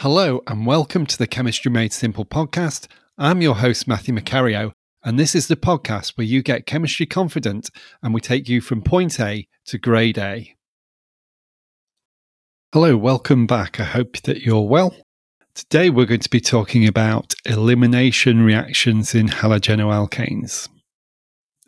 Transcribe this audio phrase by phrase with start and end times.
[0.00, 2.86] Hello, and welcome to the Chemistry Made Simple podcast.
[3.16, 4.72] I'm your host, Matthew Macario,
[5.02, 7.70] and this is the podcast where you get chemistry confident
[8.02, 10.54] and we take you from point A to grade A.
[12.74, 13.80] Hello, welcome back.
[13.80, 14.94] I hope that you're well.
[15.54, 20.68] Today we're going to be talking about elimination reactions in halogenoalkanes.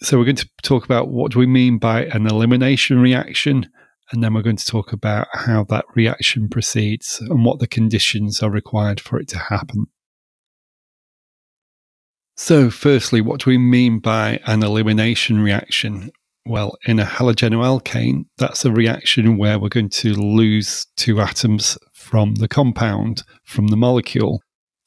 [0.03, 3.71] So we're going to talk about what do we mean by an elimination reaction
[4.11, 8.43] and then we're going to talk about how that reaction proceeds and what the conditions
[8.43, 9.87] are required for it to happen.
[12.37, 16.11] So, firstly, what do we mean by an elimination reaction?
[16.47, 22.37] Well, in a halogenoalkane, that's a reaction where we're going to lose two atoms from
[22.37, 24.41] the compound, from the molecule.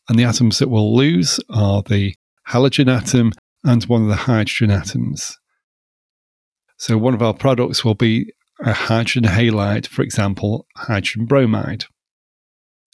[0.09, 2.16] And the atoms that we'll lose are the
[2.48, 3.31] halogen atom
[3.64, 5.38] and one of the hydrogen atoms.
[6.78, 8.31] So, one of our products will be
[8.62, 11.86] a hydrogen halide, for example, hydrogen bromide.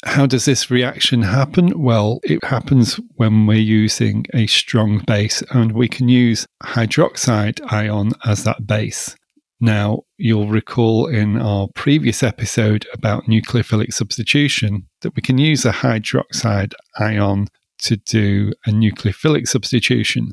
[0.06, 1.82] How does this reaction happen?
[1.82, 8.14] Well, it happens when we're using a strong base, and we can use hydroxide ion
[8.24, 9.16] as that base.
[9.60, 15.72] Now, you'll recall in our previous episode about nucleophilic substitution that we can use a
[15.72, 17.48] hydroxide ion
[17.80, 20.32] to do a nucleophilic substitution.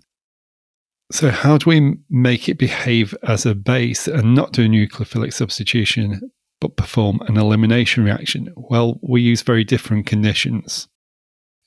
[1.13, 5.33] So, how do we make it behave as a base and not do a nucleophilic
[5.33, 8.53] substitution, but perform an elimination reaction?
[8.57, 10.89] Well, we use very different conditions.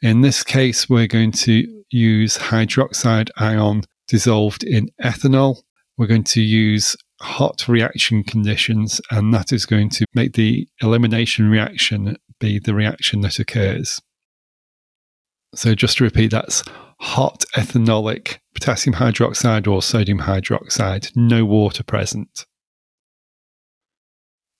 [0.01, 5.61] In this case, we're going to use hydroxide ion dissolved in ethanol.
[5.97, 11.49] We're going to use hot reaction conditions, and that is going to make the elimination
[11.49, 13.99] reaction be the reaction that occurs.
[15.55, 16.63] So, just to repeat, that's
[16.99, 22.45] hot ethanolic potassium hydroxide or sodium hydroxide, no water present.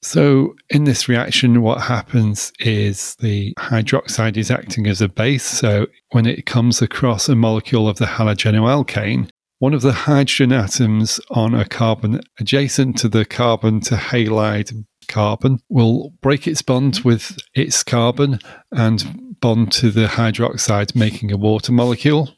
[0.04, 5.44] So, in this reaction, what happens is the hydroxide is acting as a base.
[5.44, 11.20] So, when it comes across a molecule of the halogenoalkane, one of the hydrogen atoms
[11.32, 14.72] on a carbon adjacent to the carbon to halide
[15.08, 18.40] carbon will break its bond with its carbon
[18.72, 22.30] and bond to the hydroxide, making a water molecule.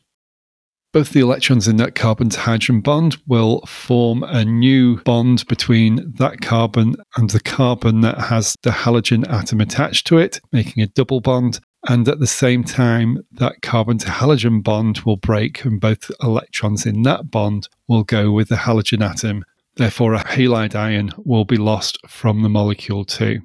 [0.91, 6.13] Both the electrons in that carbon to hydrogen bond will form a new bond between
[6.17, 10.87] that carbon and the carbon that has the halogen atom attached to it, making a
[10.87, 11.59] double bond.
[11.87, 16.87] And at the same time, that carbon to halogen bond will break, and both electrons
[16.87, 19.45] in that bond will go with the halogen atom.
[19.75, 23.41] Therefore, a halide ion will be lost from the molecule too.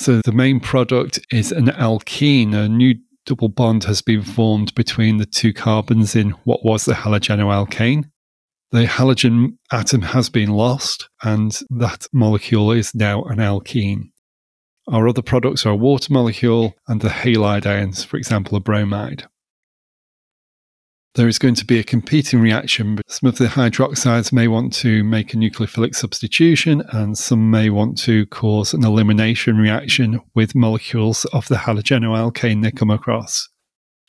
[0.00, 2.94] So the main product is an alkene, a new
[3.26, 8.04] double bond has been formed between the two carbons in what was the halogenoalkane.
[8.70, 14.04] The halogen atom has been lost, and that molecule is now an alkene.
[14.88, 19.26] Our other products are a water molecule and the halide ions, for example, a bromide
[21.14, 23.00] there is going to be a competing reaction.
[23.08, 27.98] Some of the hydroxides may want to make a nucleophilic substitution, and some may want
[27.98, 33.48] to cause an elimination reaction with molecules of the halogenoalkane they come across.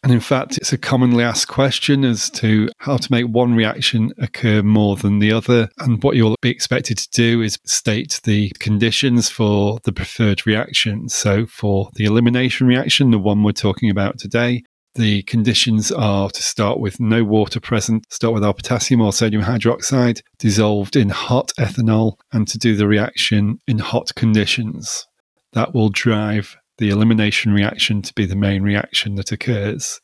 [0.03, 4.12] And in fact, it's a commonly asked question as to how to make one reaction
[4.18, 5.69] occur more than the other.
[5.78, 11.07] And what you'll be expected to do is state the conditions for the preferred reaction.
[11.07, 14.63] So, for the elimination reaction, the one we're talking about today,
[14.96, 19.44] the conditions are to start with no water present, start with our potassium or sodium
[19.44, 25.07] hydroxide dissolved in hot ethanol, and to do the reaction in hot conditions.
[25.53, 30.01] That will drive the elimination reaction to be the main reaction that occurs.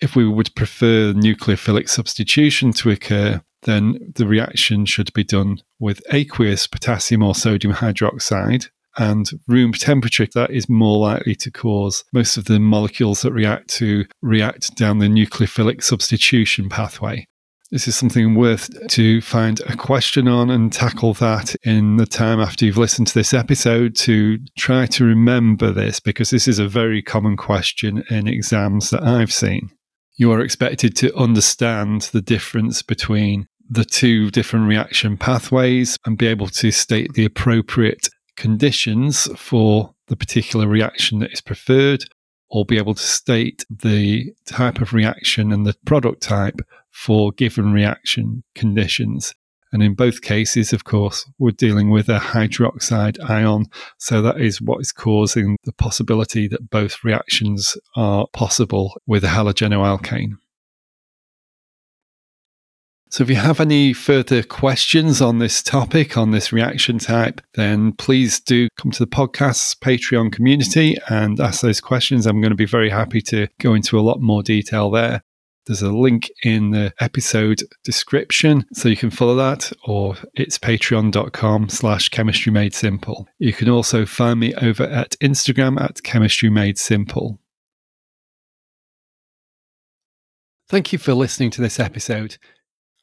[0.00, 6.02] If we would prefer nucleophilic substitution to occur, then the reaction should be done with
[6.12, 12.36] aqueous potassium or sodium hydroxide and room temperature, that is more likely to cause most
[12.36, 17.26] of the molecules that react to react down the nucleophilic substitution pathway.
[17.70, 22.38] This is something worth to find a question on and tackle that in the time
[22.38, 26.68] after you've listened to this episode to try to remember this because this is a
[26.68, 29.70] very common question in exams that I've seen.
[30.16, 36.28] You are expected to understand the difference between the two different reaction pathways and be
[36.28, 42.04] able to state the appropriate conditions for the particular reaction that is preferred,
[42.48, 46.60] or be able to state the type of reaction and the product type
[46.90, 49.34] for given reaction conditions.
[49.72, 53.66] And in both cases, of course, we're dealing with a hydroxide ion.
[53.98, 59.28] So that is what is causing the possibility that both reactions are possible with a
[59.28, 60.38] halogenoalkane.
[63.08, 67.92] So if you have any further questions on this topic, on this reaction type, then
[67.92, 72.26] please do come to the podcast's Patreon community and ask those questions.
[72.26, 75.22] I'm going to be very happy to go into a lot more detail there.
[75.66, 81.68] There's a link in the episode description, so you can follow that, or it's patreon.com
[81.70, 83.26] slash chemistry made simple.
[83.38, 87.40] You can also find me over at Instagram at chemistry made simple.
[90.68, 92.38] Thank you for listening to this episode.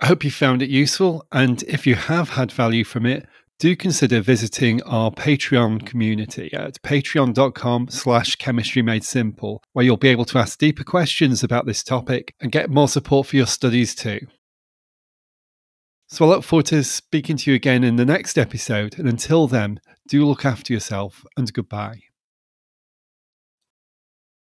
[0.03, 3.25] I hope you found it useful, and if you have had value from it,
[3.57, 10.09] do consider visiting our Patreon community at patreon.com slash chemistry made simple, where you'll be
[10.09, 13.95] able to ask deeper questions about this topic and get more support for your studies
[13.95, 14.19] too.
[16.09, 19.47] So I look forward to speaking to you again in the next episode, and until
[19.47, 19.79] then,
[20.09, 22.01] do look after yourself and goodbye.